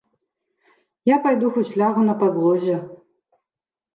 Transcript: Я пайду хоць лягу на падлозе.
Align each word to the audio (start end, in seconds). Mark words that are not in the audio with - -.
Я 1.09 1.17
пайду 1.25 1.51
хоць 1.57 1.75
лягу 1.81 2.01
на 2.09 2.15
падлозе. 2.23 2.75